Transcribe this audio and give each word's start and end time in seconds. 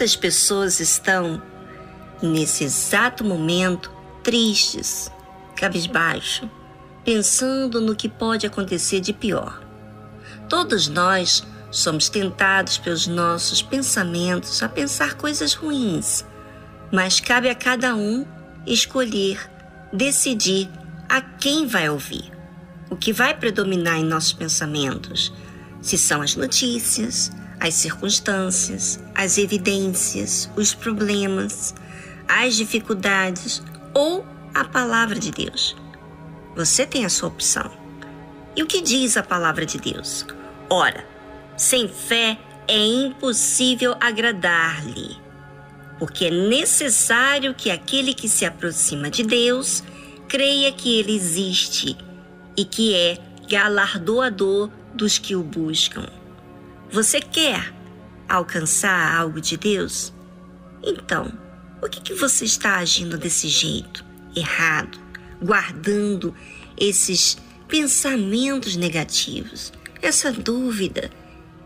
Quantas 0.00 0.16
pessoas 0.16 0.80
estão, 0.80 1.42
nesse 2.22 2.64
exato 2.64 3.22
momento, 3.22 3.92
tristes, 4.22 5.12
cabisbaixo, 5.54 6.48
pensando 7.04 7.82
no 7.82 7.94
que 7.94 8.08
pode 8.08 8.46
acontecer 8.46 9.00
de 9.00 9.12
pior? 9.12 9.62
Todos 10.48 10.88
nós 10.88 11.46
somos 11.70 12.08
tentados 12.08 12.78
pelos 12.78 13.06
nossos 13.06 13.60
pensamentos 13.60 14.62
a 14.62 14.70
pensar 14.70 15.18
coisas 15.18 15.52
ruins, 15.52 16.24
mas 16.90 17.20
cabe 17.20 17.50
a 17.50 17.54
cada 17.54 17.94
um 17.94 18.24
escolher, 18.66 19.50
decidir 19.92 20.70
a 21.10 21.20
quem 21.20 21.66
vai 21.66 21.90
ouvir, 21.90 22.32
o 22.88 22.96
que 22.96 23.12
vai 23.12 23.34
predominar 23.34 23.98
em 23.98 24.04
nossos 24.06 24.32
pensamentos, 24.32 25.30
se 25.82 25.98
são 25.98 26.22
as 26.22 26.36
notícias, 26.36 27.30
as 27.60 27.74
circunstâncias, 27.74 28.98
as 29.14 29.36
evidências, 29.36 30.50
os 30.56 30.74
problemas, 30.74 31.74
as 32.26 32.56
dificuldades 32.56 33.62
ou 33.94 34.24
a 34.54 34.64
palavra 34.64 35.18
de 35.18 35.30
Deus. 35.30 35.76
Você 36.56 36.86
tem 36.86 37.04
a 37.04 37.10
sua 37.10 37.28
opção. 37.28 37.70
E 38.56 38.62
o 38.62 38.66
que 38.66 38.80
diz 38.80 39.16
a 39.16 39.22
palavra 39.22 39.64
de 39.64 39.78
Deus? 39.78 40.26
Ora, 40.68 41.06
sem 41.56 41.86
fé 41.86 42.38
é 42.66 42.78
impossível 42.78 43.94
agradar-lhe, 44.00 45.16
porque 45.98 46.26
é 46.26 46.30
necessário 46.30 47.54
que 47.54 47.70
aquele 47.70 48.14
que 48.14 48.28
se 48.28 48.44
aproxima 48.44 49.10
de 49.10 49.22
Deus 49.22 49.82
creia 50.28 50.72
que 50.72 50.98
ele 50.98 51.14
existe 51.14 51.96
e 52.56 52.64
que 52.64 52.94
é 52.94 53.18
galardoador 53.48 54.70
dos 54.94 55.18
que 55.18 55.34
o 55.34 55.42
buscam. 55.42 56.19
Você 56.92 57.20
quer 57.20 57.72
alcançar 58.28 59.14
algo 59.16 59.40
de 59.40 59.56
Deus? 59.56 60.12
Então, 60.82 61.32
por 61.78 61.88
que, 61.88 62.00
que 62.00 62.14
você 62.14 62.44
está 62.44 62.78
agindo 62.78 63.16
desse 63.16 63.46
jeito, 63.46 64.04
errado, 64.34 64.98
guardando 65.40 66.34
esses 66.76 67.38
pensamentos 67.68 68.74
negativos, 68.74 69.72
essa 70.02 70.32
dúvida, 70.32 71.10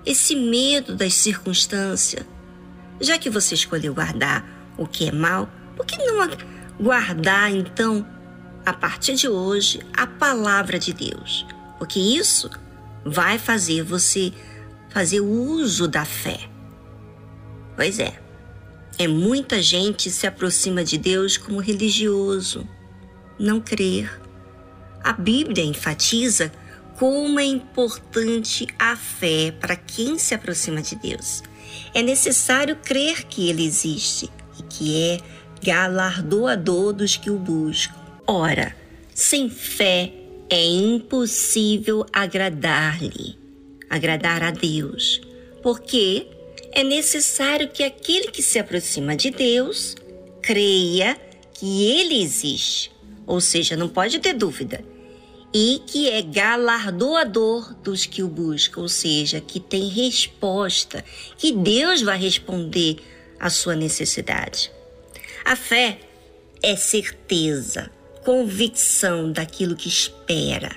esse 0.05 0.37
medo 0.37 0.95
das 0.95 1.15
circunstâncias? 1.15 2.27
Já 3.01 3.17
que 3.17 3.31
você 3.31 3.55
escolheu 3.55 3.95
guardar 3.95 4.47
o 4.77 4.87
que 4.87 5.09
é 5.09 5.13
mal, 5.13 5.49
por 5.75 5.87
que 5.87 5.97
não 6.05 6.29
guardar 6.79 7.51
então, 7.51 8.07
a 8.67 8.75
partir 8.75 9.15
de 9.15 9.27
hoje, 9.27 9.81
a 9.97 10.07
palavra 10.07 10.79
de 10.79 10.93
Deus? 10.93 11.47
Porque 11.79 11.99
isso 11.99 12.51
vai 13.07 13.39
fazer 13.39 13.83
você 13.83 14.31
fazer 14.95 15.21
uso 15.21 15.89
da 15.89 16.05
fé. 16.05 16.39
Pois 17.75 17.99
é, 17.99 18.17
é 18.97 19.09
muita 19.09 19.61
gente 19.61 20.09
se 20.09 20.25
aproxima 20.25 20.85
de 20.85 20.97
Deus 20.97 21.37
como 21.37 21.59
religioso, 21.59 22.65
não 23.37 23.61
crer. 23.61 24.21
A 25.03 25.13
Bíblia 25.13 25.65
enfatiza 25.65 26.53
como 26.97 27.41
é 27.41 27.45
importante 27.45 28.69
a 28.79 28.95
fé 28.95 29.53
para 29.61 29.75
quem 29.75 30.17
se 30.17 30.33
aproxima 30.33 30.81
de 30.81 30.95
Deus. 30.95 31.43
É 31.93 32.01
necessário 32.01 32.77
crer 32.77 33.25
que 33.25 33.51
Ele 33.51 33.67
existe 33.67 34.31
e 34.61 34.63
que 34.63 34.97
é 34.97 35.19
galardoador 35.61 36.93
dos 36.93 37.17
que 37.17 37.31
o 37.31 37.37
buscam. 37.37 37.97
Ora, 38.29 38.77
sem 39.13 39.51
fé 39.51 40.13
é 40.49 40.65
impossível 40.65 42.07
agradar-lhe 42.13 43.44
agradar 43.95 44.43
a 44.43 44.51
Deus, 44.51 45.21
porque 45.63 46.27
é 46.73 46.83
necessário 46.83 47.69
que 47.69 47.83
aquele 47.83 48.31
que 48.31 48.43
se 48.43 48.59
aproxima 48.59 49.15
de 49.15 49.31
Deus 49.31 49.95
creia 50.43 51.17
que 51.53 51.85
ele 51.85 52.21
existe, 52.21 52.91
ou 53.27 53.41
seja, 53.41 53.77
não 53.77 53.89
pode 53.89 54.19
ter 54.19 54.35
dúvida, 54.35 54.85
e 55.53 55.81
que 55.87 56.11
é 56.11 56.21
galardoador 56.21 57.75
dos 57.77 58.05
que 58.05 58.23
o 58.23 58.29
buscam, 58.29 58.81
ou 58.81 58.89
seja, 58.89 59.41
que 59.41 59.61
tem 59.61 59.89
resposta, 59.89 61.05
que 61.39 61.53
Deus 61.53 62.03
vai 62.03 62.19
responder 62.19 62.97
à 63.39 63.49
sua 63.49 63.77
necessidade. 63.77 64.73
A 65.45 65.55
fé 65.55 66.01
é 66.61 66.75
certeza, 66.75 67.91
convicção 68.25 69.31
daquilo 69.31 69.77
que 69.77 69.89
espera. 69.89 70.75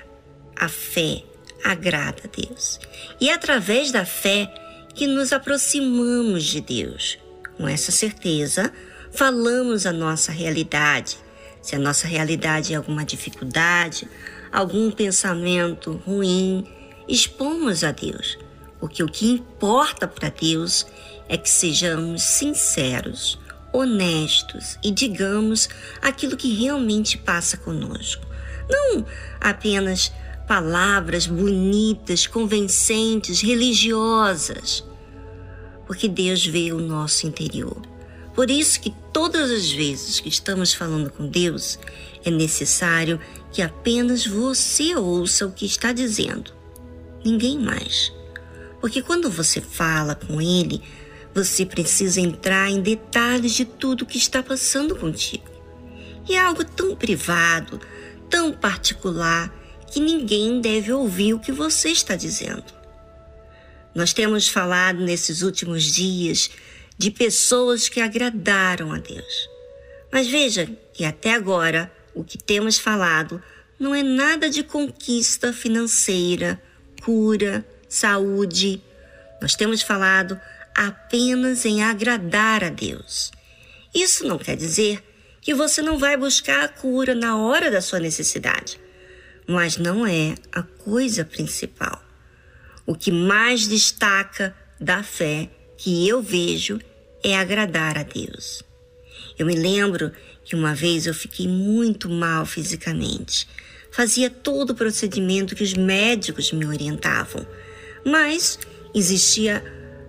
A 0.56 0.70
fé 0.70 1.24
agrada 1.72 2.24
a 2.24 2.42
Deus. 2.42 2.80
E 3.20 3.30
é 3.30 3.34
através 3.34 3.92
da 3.92 4.06
fé 4.06 4.52
que 4.94 5.06
nos 5.06 5.32
aproximamos 5.32 6.44
de 6.44 6.62
Deus. 6.62 7.18
Com 7.58 7.68
essa 7.68 7.92
certeza, 7.92 8.72
falamos 9.12 9.86
a 9.86 9.92
nossa 9.92 10.32
realidade. 10.32 11.18
Se 11.62 11.76
a 11.76 11.80
nossa 11.80 12.08
realidade 12.08 12.74
é 12.74 12.78
alguma 12.78 13.04
dificuldade, 13.04 14.08
algum 14.52 14.90
pensamento 14.90 16.02
ruim, 16.06 16.66
expomos 17.08 17.84
a 17.84 17.92
Deus. 17.92 18.38
Porque 18.80 19.04
o 19.04 19.08
que 19.08 19.30
importa 19.30 20.08
para 20.08 20.30
Deus 20.30 20.86
é 21.28 21.36
que 21.36 21.50
sejamos 21.50 22.22
sinceros, 22.22 23.40
honestos 23.74 24.78
e 24.84 24.92
digamos 24.92 25.68
aquilo 26.02 26.38
que 26.38 26.54
realmente 26.54 27.18
passa 27.18 27.58
conosco. 27.58 28.26
Não 28.70 29.06
apenas 29.40 30.12
palavras 30.48 31.28
bonitas, 31.28 32.26
convincentes, 32.26 33.42
religiosas, 33.42 34.84
porque 35.86 36.08
Deus 36.08 36.46
vê 36.46 36.72
o 36.72 36.80
nosso 36.80 37.28
interior. 37.28 37.82
Por 38.34 38.50
isso 38.50 38.80
que 38.80 38.94
todas 39.12 39.52
as 39.52 39.72
vezes 39.72 40.20
que 40.20 40.30
estamos 40.30 40.74
falando 40.74 41.10
com 41.10 41.28
Deus, 41.28 41.78
é 42.24 42.32
necessário 42.32 43.20
que 43.52 43.62
apenas 43.62 44.26
você 44.26 44.96
ouça 44.96 45.46
o 45.46 45.52
que 45.52 45.66
está 45.66 45.92
dizendo, 45.92 46.54
ninguém 47.26 47.60
mais. 47.60 48.14
Porque 48.80 49.02
quando 49.02 49.30
você 49.30 49.60
fala 49.60 50.16
com 50.16 50.40
Ele, 50.40 50.82
você 51.34 51.66
precisa 51.66 52.22
entrar 52.22 52.70
em 52.70 52.82
detalhes 52.82 53.54
de 53.54 53.66
tudo 53.66 54.06
que 54.06 54.18
está 54.18 54.42
passando 54.42 54.96
contigo. 54.96 55.50
E 56.28 56.36
é 56.36 56.40
algo 56.40 56.64
tão 56.64 56.96
privado, 56.96 57.80
tão 58.30 58.52
particular, 58.52 59.54
que 59.92 60.00
ninguém 60.00 60.60
deve 60.60 60.92
ouvir 60.92 61.34
o 61.34 61.40
que 61.40 61.52
você 61.52 61.90
está 61.90 62.16
dizendo. 62.16 62.66
Nós 63.96 64.14
temos 64.14 64.48
falado 64.48 65.00
nesses 65.00 65.42
últimos 65.42 65.84
dias 65.84 66.52
de 66.98 67.10
pessoas 67.10 67.90
que 67.90 68.02
agradaram 68.02 68.92
a 68.92 69.00
Deus. 69.00 69.50
Mas 70.12 70.28
veja 70.28 70.70
que 70.94 71.06
até 71.06 71.34
agora 71.34 71.92
o 72.14 72.24
que 72.24 72.38
temos 72.38 72.78
falado 72.78 73.42
não 73.80 73.94
é 73.94 74.04
nada 74.04 74.50
de 74.50 74.64
conquista 74.64 75.54
financeira, 75.54 76.62
cura, 77.04 77.66
saúde. 77.88 78.82
Nós 79.42 79.56
temos 79.56 79.82
falado 79.82 80.40
apenas 80.76 81.66
em 81.66 81.84
agradar 81.84 82.64
a 82.64 82.70
Deus. 82.70 83.32
Isso 83.94 84.28
não 84.28 84.38
quer 84.38 84.56
dizer 84.56 85.04
que 85.42 85.54
você 85.54 85.82
não 85.82 85.98
vai 85.98 86.18
buscar 86.18 86.66
a 86.66 86.68
cura 86.68 87.16
na 87.16 87.38
hora 87.38 87.72
da 87.72 87.82
sua 87.82 88.00
necessidade 88.00 88.80
mas 89.48 89.78
não 89.78 90.06
é 90.06 90.36
a 90.52 90.62
coisa 90.62 91.24
principal. 91.24 92.04
O 92.86 92.94
que 92.94 93.12
mais 93.12 93.68
destaca 93.68 94.56
da 94.80 95.02
fé 95.02 95.50
que 95.78 96.08
eu 96.08 96.22
vejo 96.22 96.80
é 97.24 97.38
agradar 97.38 97.98
a 97.98 98.04
Deus. 98.04 98.64
Eu 99.40 99.46
me 99.46 99.56
lembro 99.56 100.12
que 100.44 100.56
uma 100.56 100.74
vez 100.74 101.06
eu 101.06 101.14
fiquei 101.14 101.48
muito 101.48 102.10
mal 102.10 102.46
fisicamente. 102.46 103.48
Fazia 103.92 104.30
todo 104.30 104.72
o 104.72 104.76
procedimento 104.76 105.56
que 105.56 105.64
os 105.64 105.74
médicos 105.74 106.52
me 106.52 106.66
orientavam, 106.66 107.46
mas 108.06 108.60
existia 108.94 109.64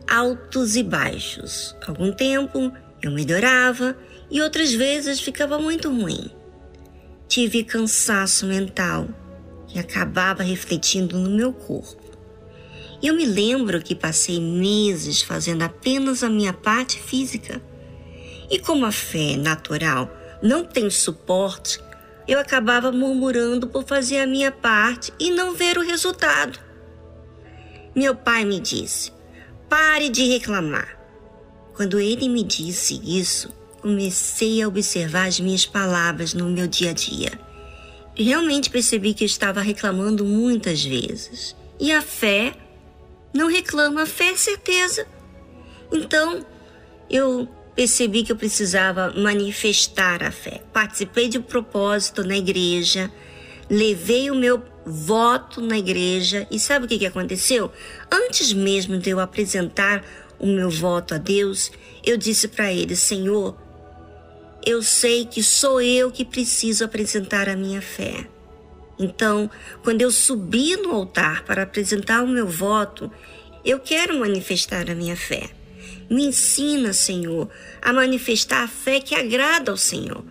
altos 0.08 0.76
e 0.76 0.82
baixos. 0.82 1.76
Algum 1.86 2.12
tempo 2.12 2.72
eu 3.02 3.10
melhorava 3.10 3.96
e 4.30 4.40
outras 4.40 4.72
vezes 4.72 5.20
ficava 5.20 5.58
muito 5.58 5.88
ruim. 5.90 6.30
Tive 7.28 7.64
cansaço 7.64 8.46
mental 8.46 9.08
que 9.68 9.78
acabava 9.78 10.42
refletindo 10.42 11.18
no 11.18 11.30
meu 11.30 11.52
corpo. 11.52 12.08
E 13.00 13.06
eu 13.06 13.14
me 13.14 13.26
lembro 13.26 13.80
que 13.80 13.94
passei 13.94 14.40
meses 14.40 15.22
fazendo 15.22 15.62
apenas 15.62 16.24
a 16.24 16.28
minha 16.28 16.52
parte 16.52 16.98
física. 16.98 17.62
E 18.50 18.58
como 18.58 18.86
a 18.86 18.90
fé 18.90 19.36
natural 19.36 20.10
não 20.42 20.64
tem 20.64 20.90
suporte, 20.90 21.78
eu 22.26 22.40
acabava 22.40 22.90
murmurando 22.90 23.68
por 23.68 23.84
fazer 23.84 24.18
a 24.18 24.26
minha 24.26 24.50
parte 24.50 25.12
e 25.20 25.30
não 25.30 25.54
ver 25.54 25.78
o 25.78 25.84
resultado. 25.84 26.58
Meu 27.94 28.16
pai 28.16 28.44
me 28.44 28.58
disse: 28.58 29.12
pare 29.68 30.08
de 30.08 30.24
reclamar. 30.24 30.98
Quando 31.74 32.00
ele 32.00 32.28
me 32.28 32.42
disse 32.42 33.00
isso, 33.04 33.54
comecei 33.80 34.60
a 34.60 34.66
observar 34.66 35.28
as 35.28 35.38
minhas 35.38 35.64
palavras 35.64 36.34
no 36.34 36.46
meu 36.46 36.66
dia 36.66 36.90
a 36.90 36.92
dia 36.92 37.47
realmente 38.18 38.70
percebi 38.70 39.14
que 39.14 39.24
estava 39.24 39.60
reclamando 39.60 40.24
muitas 40.24 40.84
vezes. 40.84 41.54
E 41.78 41.92
a 41.92 42.02
fé 42.02 42.54
não 43.32 43.48
reclama, 43.48 44.02
a 44.02 44.06
fé 44.06 44.30
é 44.30 44.36
certeza. 44.36 45.06
Então, 45.92 46.44
eu 47.08 47.48
percebi 47.74 48.24
que 48.24 48.32
eu 48.32 48.36
precisava 48.36 49.12
manifestar 49.16 50.22
a 50.22 50.32
fé. 50.32 50.62
Participei 50.72 51.28
de 51.28 51.38
um 51.38 51.42
propósito 51.42 52.24
na 52.24 52.36
igreja, 52.36 53.10
levei 53.70 54.30
o 54.30 54.34
meu 54.34 54.62
voto 54.84 55.60
na 55.60 55.78
igreja 55.78 56.46
e 56.50 56.58
sabe 56.58 56.86
o 56.86 56.88
que, 56.88 56.98
que 56.98 57.06
aconteceu? 57.06 57.70
Antes 58.10 58.52
mesmo 58.52 58.98
de 58.98 59.10
eu 59.10 59.20
apresentar 59.20 60.04
o 60.38 60.46
meu 60.46 60.70
voto 60.70 61.14
a 61.14 61.18
Deus, 61.18 61.70
eu 62.04 62.16
disse 62.16 62.48
para 62.48 62.72
ele: 62.72 62.96
Senhor, 62.96 63.56
eu 64.64 64.82
sei 64.82 65.24
que 65.24 65.42
sou 65.42 65.80
eu 65.80 66.10
que 66.10 66.24
preciso 66.24 66.84
apresentar 66.84 67.48
a 67.48 67.56
minha 67.56 67.80
fé. 67.80 68.28
Então, 68.98 69.48
quando 69.84 70.02
eu 70.02 70.10
subi 70.10 70.76
no 70.76 70.90
altar 70.90 71.44
para 71.44 71.62
apresentar 71.62 72.22
o 72.22 72.28
meu 72.28 72.46
voto, 72.46 73.10
eu 73.64 73.78
quero 73.78 74.18
manifestar 74.18 74.90
a 74.90 74.94
minha 74.94 75.16
fé. 75.16 75.50
Me 76.10 76.24
ensina, 76.24 76.92
Senhor, 76.92 77.48
a 77.80 77.92
manifestar 77.92 78.64
a 78.64 78.68
fé 78.68 79.00
que 79.00 79.14
agrada 79.14 79.70
ao 79.70 79.76
Senhor. 79.76 80.24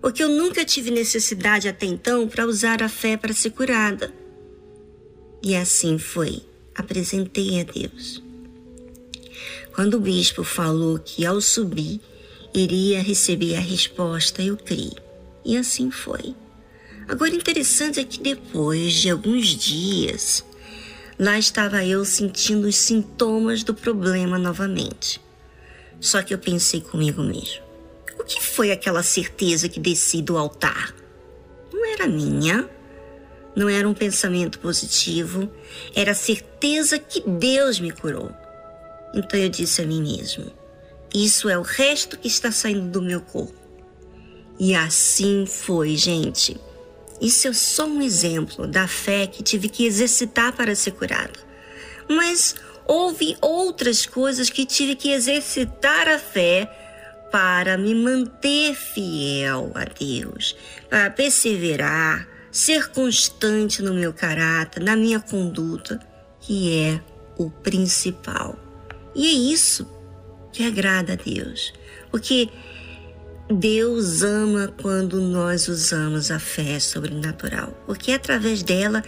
Porque 0.00 0.22
eu 0.22 0.28
nunca 0.28 0.64
tive 0.64 0.90
necessidade 0.90 1.66
até 1.66 1.86
então 1.86 2.28
para 2.28 2.46
usar 2.46 2.82
a 2.82 2.88
fé 2.88 3.16
para 3.16 3.32
ser 3.32 3.50
curada. 3.50 4.12
E 5.42 5.56
assim 5.56 5.98
foi. 5.98 6.42
Apresentei 6.74 7.60
a 7.60 7.64
Deus. 7.64 8.22
Quando 9.74 9.94
o 9.94 10.00
bispo 10.00 10.44
falou 10.44 10.98
que 10.98 11.24
ao 11.24 11.40
subir 11.40 12.00
iria 12.54 13.02
receber 13.02 13.56
a 13.56 13.60
resposta, 13.60 14.42
eu 14.42 14.56
criei. 14.56 14.92
E 15.44 15.56
assim 15.56 15.90
foi. 15.90 16.34
Agora, 17.08 17.34
interessante 17.34 18.00
é 18.00 18.04
que 18.04 18.20
depois 18.20 18.94
de 18.94 19.10
alguns 19.10 19.48
dias, 19.48 20.44
Lá 21.18 21.38
estava 21.38 21.84
eu 21.84 22.04
sentindo 22.04 22.66
os 22.66 22.74
sintomas 22.74 23.62
do 23.62 23.72
problema 23.72 24.36
novamente. 24.36 25.20
Só 26.00 26.20
que 26.22 26.34
eu 26.34 26.38
pensei 26.38 26.80
comigo 26.80 27.22
mesmo: 27.22 27.62
o 28.18 28.24
que 28.24 28.42
foi 28.42 28.72
aquela 28.72 29.02
certeza 29.02 29.68
que 29.68 29.78
desci 29.78 30.20
do 30.20 30.36
altar? 30.36 30.92
Não 31.72 31.86
era 31.86 32.08
minha, 32.08 32.68
não 33.54 33.68
era 33.68 33.88
um 33.88 33.94
pensamento 33.94 34.58
positivo, 34.58 35.48
era 35.94 36.10
a 36.10 36.16
certeza 36.16 36.98
que 36.98 37.20
Deus 37.20 37.78
me 37.78 37.92
curou. 37.92 38.32
Então 39.14 39.38
eu 39.38 39.48
disse 39.48 39.82
a 39.82 39.86
mim 39.86 40.02
mesmo: 40.02 40.50
isso 41.14 41.48
é 41.48 41.56
o 41.56 41.62
resto 41.62 42.18
que 42.18 42.26
está 42.26 42.50
saindo 42.50 42.90
do 42.90 43.00
meu 43.00 43.20
corpo. 43.20 43.54
E 44.58 44.74
assim 44.74 45.46
foi, 45.46 45.96
gente. 45.96 46.56
Isso 47.20 47.46
é 47.46 47.52
só 47.52 47.86
um 47.86 48.02
exemplo 48.02 48.66
da 48.66 48.88
fé 48.88 49.28
que 49.28 49.40
tive 49.40 49.68
que 49.68 49.86
exercitar 49.86 50.52
para 50.52 50.74
ser 50.74 50.90
curado. 50.90 51.38
Mas 52.08 52.56
houve 52.84 53.36
outras 53.40 54.04
coisas 54.04 54.50
que 54.50 54.66
tive 54.66 54.96
que 54.96 55.12
exercitar 55.12 56.08
a 56.08 56.18
fé 56.18 56.68
para 57.30 57.78
me 57.78 57.94
manter 57.94 58.74
fiel 58.74 59.70
a 59.74 59.84
Deus, 59.84 60.56
para 60.90 61.10
perseverar, 61.10 62.28
ser 62.50 62.88
constante 62.90 63.82
no 63.82 63.94
meu 63.94 64.12
caráter, 64.12 64.82
na 64.82 64.96
minha 64.96 65.20
conduta, 65.20 66.00
que 66.40 66.76
é 66.76 67.00
o 67.36 67.50
principal. 67.50 68.56
E 69.14 69.26
é 69.26 69.32
isso 69.32 69.93
que 70.54 70.62
agrada 70.62 71.14
a 71.14 71.16
Deus, 71.16 71.74
porque 72.12 72.48
Deus 73.50 74.22
ama 74.22 74.72
quando 74.80 75.20
nós 75.20 75.66
usamos 75.66 76.30
a 76.30 76.38
fé 76.38 76.78
sobrenatural, 76.78 77.76
porque 77.84 78.12
é 78.12 78.14
através 78.14 78.62
dela 78.62 79.02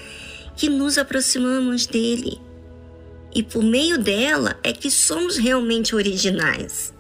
que 0.57 0.69
nos 0.69 0.99
aproximamos 0.99 1.87
dele. 1.87 2.41
E 3.33 3.43
por 3.43 3.63
meio 3.63 3.97
dela 3.97 4.59
é 4.63 4.73
que 4.73 4.91
somos 4.91 5.37
realmente 5.37 5.95
originais. 5.95 6.93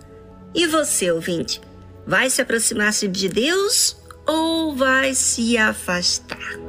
E 0.55 0.67
você, 0.67 1.11
ouvinte, 1.11 1.61
vai 2.07 2.31
se 2.31 2.41
aproximar-se 2.41 3.09
de 3.09 3.29
Deus 3.29 3.97
ou 4.27 4.77
vai 4.77 5.13
se 5.15 5.59
afastar? 5.59 6.66